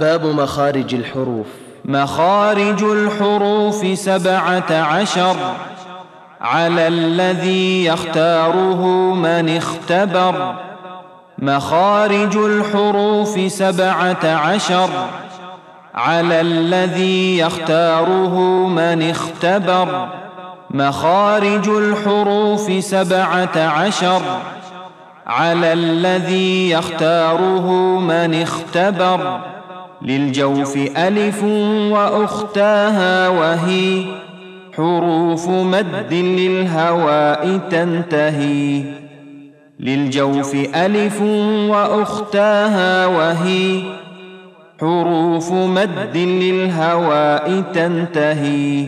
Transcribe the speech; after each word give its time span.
باب 0.00 0.26
مخارج 0.26 0.94
الحروف. 0.94 1.46
مخارج 1.84 2.82
الحروف 2.82 3.98
سبعة 3.98 4.70
عشر. 4.70 5.36
على 6.40 6.88
الذي 6.88 7.84
يختاره 7.84 8.86
من 9.14 9.56
اختبر. 9.56 10.54
مخارج 11.38 12.36
الحروف 12.36 13.52
سبعة 13.52 14.26
عشر. 14.26 14.88
على 15.94 16.40
الذي 16.40 17.38
يختاره 17.38 18.38
من 18.68 19.10
اختبر. 19.10 20.08
مخارج 20.70 21.68
الحروف 21.68 22.84
سبعة 22.84 23.56
عشر. 23.56 24.22
على 25.26 25.72
الذي 25.72 26.70
يختاره 26.70 27.70
من 28.00 28.42
اختبر. 28.42 29.51
للجوف 30.04 30.76
ألف 30.96 31.44
وأختاها 31.92 33.28
وهي 33.28 34.04
حروف 34.76 35.48
مد 35.48 36.12
للهواء 36.12 37.60
تنتهي. 37.70 38.82
للجوف 39.80 40.54
ألف 40.74 41.22
وأختاها 41.68 43.06
وهي 43.06 43.82
حروف 44.80 45.52
مد 45.52 46.16
للهواء 46.16 47.62
تنتهي. 47.74 48.86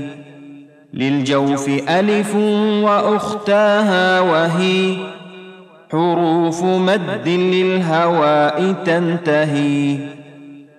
للجوف 0.94 1.68
ألف 1.88 2.34
وأختاها 2.82 4.20
وهي 4.20 4.96
حروف 5.92 6.64
مد 6.64 7.28
للهواء 7.28 8.74
تنتهي. 8.86 9.96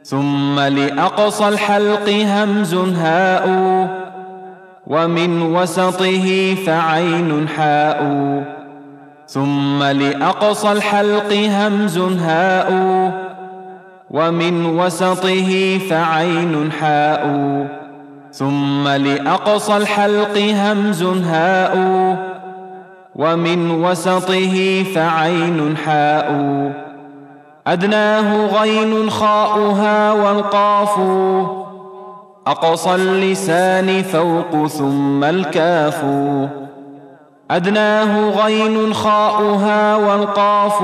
ثم 0.05 0.59
لأقصى 0.59 1.47
الحلق 1.47 2.09
همز 2.09 2.73
هاء 2.75 3.45
ومن 4.87 5.41
وسطه 5.41 6.55
فعين 6.65 7.47
حاء. 7.47 7.99
ثم 9.27 9.83
لأقصى 9.83 10.71
الحلق 10.71 11.33
همز 11.33 11.97
هاء 11.97 12.69
ومن 14.11 14.65
وسطه 14.65 15.79
فعين 15.89 16.71
حاء. 16.71 17.23
ثم 18.31 18.87
لأقصى 18.87 19.77
الحلق 19.77 20.37
همز 20.37 21.03
هاء 21.03 21.75
ومن 23.15 23.71
وسطه 23.71 24.83
فعين 24.95 25.77
حاء. 25.77 26.29
أدناه 27.67 28.45
غين 28.61 29.09
خاؤها 29.09 30.11
والقاف. 30.11 30.99
أقصى 32.47 32.95
اللسان 32.95 34.03
فوق 34.03 34.67
ثم 34.67 35.23
الكاف. 35.23 36.05
أدناه 37.51 38.29
غين 38.29 38.93
خاؤها 38.93 39.95
والقاف. 39.95 40.81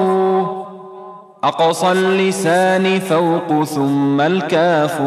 أقصى 1.43 1.91
اللسان 1.91 2.99
فوق 2.99 3.63
ثم 3.63 4.21
الكاف. 4.21 5.01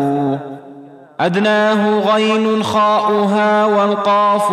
أدناه 1.20 2.14
غين 2.14 2.62
خاؤها 2.62 3.64
والقاف. 3.64 4.52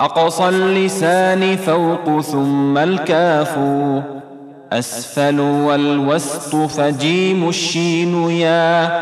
أقصى 0.00 0.48
اللسان 0.48 1.56
فوق 1.56 2.20
ثم 2.20 2.78
الكاف. 2.78 3.58
أسفل 4.72 5.40
والوسط 5.40 6.56
فجيم 6.56 7.48
الشين 7.48 8.30
يا 8.30 9.00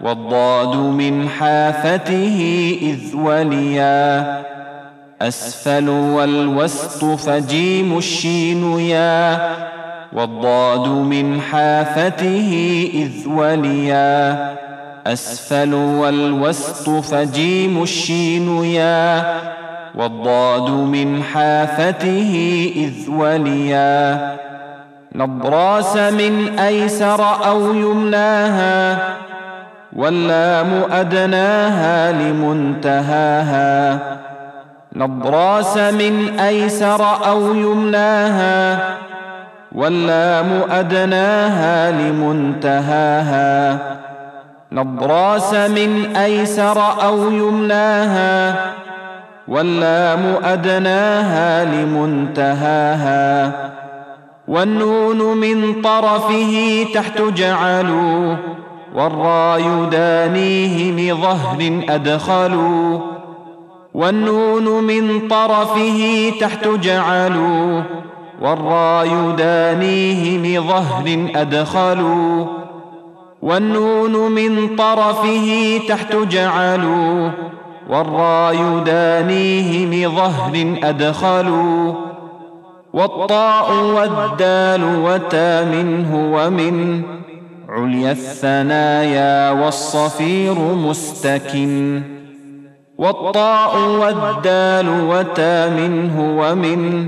والضاد 0.00 0.76
من 0.76 1.28
حافته 1.28 2.78
إذ 2.82 3.16
وليا. 3.16 4.42
أسفل 5.22 5.88
والوسط 5.88 7.04
فجيم 7.04 7.98
الشين 7.98 8.80
يا 8.80 9.40
والضاد 10.12 10.88
من 10.88 11.40
حافته 11.40 12.90
إذ 12.94 13.28
وليا. 13.28 14.56
أسفل 15.06 15.74
والوسط 15.74 16.90
فجيم 16.90 17.82
الشين 17.82 18.64
يا 18.64 19.34
والضاد 19.94 20.70
من 20.70 21.22
حافته 21.22 22.72
إذ 22.76 23.10
وليا. 23.10 24.45
نضراس 25.16 25.96
من 25.96 26.58
أيسر 26.58 27.24
أو 27.46 27.74
يمناها 27.74 28.98
واللام 29.92 30.82
أدناها 30.92 32.12
لمنتهاها. 32.12 33.98
نضراس 34.96 35.76
من 35.76 36.38
أيسر 36.40 37.26
أو 37.26 37.54
يمناها 37.54 38.78
واللام 39.72 40.62
أدناها 40.70 41.90
لمنتهاها. 41.90 43.78
نضراس 44.72 45.54
من 45.54 46.16
أيسر 46.16 47.02
أو 47.02 47.30
يمناها 47.30 48.56
واللام 49.48 50.34
أدناها 50.44 51.64
لمنتهاها. 51.64 53.52
والنون 54.48 55.36
من 55.36 55.82
طرفه 55.82 56.84
تحت 56.94 57.22
جعلوا 57.22 58.36
والراي 58.94 59.64
دانيه 59.90 60.92
لظهر 61.12 61.80
أدخلوا 61.88 62.98
والنون 63.94 64.84
من 64.84 65.28
طرفه 65.28 66.32
تحت 66.40 66.68
جعلوا 66.68 67.82
والراي 68.42 69.10
دانيه 69.38 70.38
لظهر 70.58 71.30
أدخلوا 71.34 72.44
والنون 73.42 74.32
من 74.32 74.76
طرفه 74.76 75.80
تحت 75.88 76.16
جعلوا 76.16 77.30
والراي 77.90 78.58
دانيه 78.84 79.86
لظهر 79.86 80.76
أدخلوا 80.82 82.05
والطاء 82.96 83.68
والدال 83.72 84.84
وتا 84.84 85.64
منه 85.64 86.32
ومن 86.32 87.02
عليا 87.68 88.12
الثنايا 88.12 89.50
والصفير 89.50 90.58
مستكن. 90.58 92.02
والطاء 92.98 93.72
والدال 94.00 94.88
وتا 94.88 95.68
منه 95.68 96.36
ومن 96.40 97.06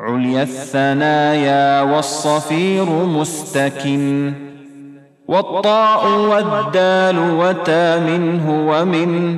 عليا 0.00 0.42
الثنايا 0.42 1.82
والصفير 1.82 2.86
مستكن. 2.90 4.32
والطاء 5.28 6.18
والدال 6.18 7.18
وتا 7.18 7.98
منه 7.98 8.66
ومن 8.68 9.36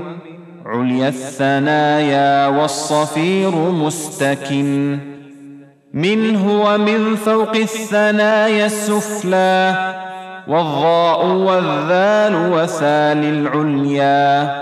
عليا 0.66 1.08
الثنايا 1.08 2.46
والصفير 2.48 3.54
مستكن. 3.54 5.13
منه 5.94 6.62
ومن 6.64 7.16
فوق 7.16 7.56
الثنايا 7.56 8.66
السفلى 8.66 9.74
والضاء 10.48 11.26
والذال 11.26 12.52
وثال 12.52 13.24
العليا. 13.24 14.54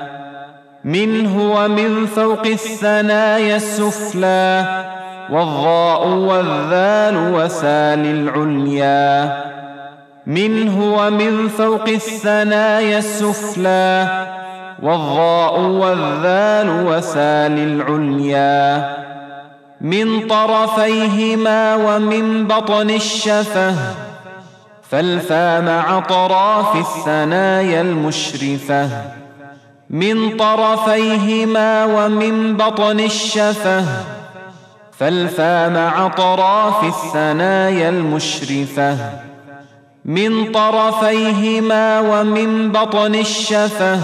منه 0.85 1.53
ومن 1.57 2.07
فوق 2.07 2.47
الثنايا 2.47 3.57
السفلى 3.57 4.65
والضاء 5.31 6.09
والذال 6.09 7.35
وثال 7.35 8.07
العليا. 8.07 9.37
منه 10.27 10.95
ومن 10.95 11.49
فوق 11.49 11.89
الثنايا 11.89 12.99
السفلى 12.99 14.09
والظاء 14.83 15.61
والذال 15.61 16.87
وثا 16.87 17.59
للعليا. 17.59 19.12
من 19.83 20.27
طرفيهما 20.27 21.75
ومن 21.75 22.47
بطن 22.47 22.91
الشفة 22.91 23.75
فالفا 24.91 25.61
مع 25.61 26.01
اطراف 26.01 26.77
الثنايا 26.77 27.81
المشرفة. 27.81 28.89
من 29.91 30.37
طرفيهما 30.37 31.85
ومن 31.85 32.57
بطن 32.57 33.01
الشفة 33.01 33.85
فالفا 34.99 35.69
مع 35.69 36.09
اطراف 36.09 36.85
الثنايا 36.85 37.89
المشرفة. 37.89 38.97
من 40.05 40.53
طرفيهما 40.53 42.01
ومن 42.01 42.73
بطن 42.73 43.15
الشفة 43.15 44.01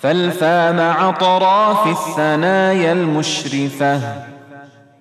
فالفا 0.00 0.72
مع 0.72 1.10
اطراف 1.10 1.86
الثنايا 1.86 2.92
المشرفة. 2.92 4.00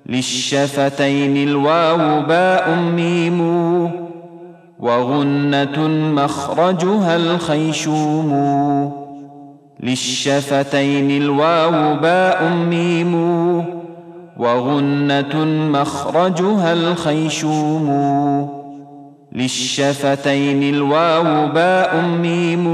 للشفتين 0.09 1.47
الواو 1.47 2.21
باء 2.21 2.75
ميم 2.95 3.41
وغنة 4.79 5.88
مخرجها 6.13 7.15
الخيشوم. 7.15 8.31
للشفتين 9.83 11.11
الواو 11.11 11.95
باء 11.95 12.53
ميم 12.69 13.15
وغنة 14.38 15.45
مخرجها 15.73 16.73
الخيشوم. 16.73 17.88
للشفتين 19.31 20.63
الواو 20.63 21.47
باء 21.47 22.01
ميم 22.21 22.67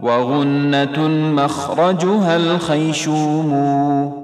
وغنة 0.00 1.08
مخرجها 1.36 2.36
الخيشوم. 2.36 4.19